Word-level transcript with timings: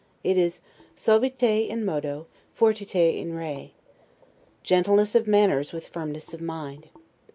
It 0.23 0.35
is 0.35 0.61
'suaviter 0.95 1.67
in 1.69 1.85
modo, 1.85 2.25
fortiter 2.55 2.97
in 3.15 3.35
re' 3.35 3.75
[gentleness 4.63 5.13
of 5.13 5.27
manners, 5.27 5.73
with 5.73 5.89
firmness 5.89 6.33
of 6.33 6.41
mind 6.41 6.89
D. 6.91 7.01